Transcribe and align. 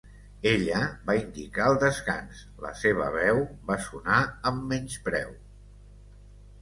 Ella 0.51 0.79
va 1.09 1.15
indicar 1.17 1.67
el 1.73 1.77
descans; 1.83 2.41
la 2.65 2.73
seva 2.85 3.11
veu 3.17 3.43
va 3.71 3.79
sonar 3.87 4.23
amb 4.53 4.67
menyspreu. 4.73 5.33